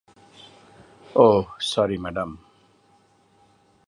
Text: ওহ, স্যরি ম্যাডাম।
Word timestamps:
ওহ, 1.15 1.45
স্যরি 1.69 1.97
ম্যাডাম। 2.03 2.29